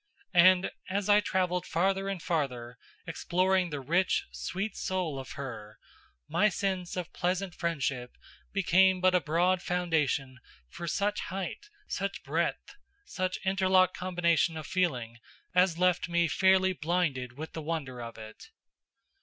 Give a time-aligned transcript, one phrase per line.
[0.33, 5.77] And, as I traveled farther and farther, exploring the rich, sweet soul of her,
[6.27, 8.17] my sense of pleasant friendship
[8.51, 15.19] became but a broad foundation for such height, such breadth, such interlocked combination of feeling
[15.53, 18.49] as left me fairly blinded with the wonder of it.